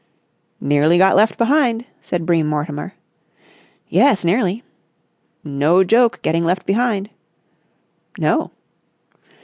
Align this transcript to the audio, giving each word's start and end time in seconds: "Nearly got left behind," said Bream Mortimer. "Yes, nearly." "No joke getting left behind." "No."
"Nearly 0.59 0.97
got 0.97 1.15
left 1.15 1.37
behind," 1.37 1.85
said 2.01 2.25
Bream 2.25 2.47
Mortimer. 2.47 2.95
"Yes, 3.87 4.25
nearly." 4.25 4.63
"No 5.43 5.83
joke 5.83 6.19
getting 6.23 6.43
left 6.43 6.65
behind." 6.65 7.11
"No." 8.17 8.49